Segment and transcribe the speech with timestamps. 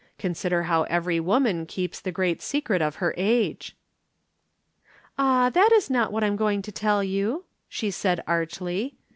[0.17, 3.75] "Consider how every woman keeps the great secret of her age."
[5.15, 8.95] "Ah, that is not what I am going to tell you," she said archly.